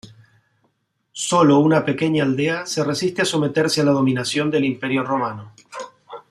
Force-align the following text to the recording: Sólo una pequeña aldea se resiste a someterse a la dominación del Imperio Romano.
Sólo 1.11 1.59
una 1.59 1.85
pequeña 1.85 2.23
aldea 2.23 2.65
se 2.65 2.83
resiste 2.83 3.21
a 3.21 3.25
someterse 3.25 3.81
a 3.81 3.83
la 3.83 3.91
dominación 3.91 4.49
del 4.49 4.65
Imperio 4.65 5.03
Romano. 5.03 5.53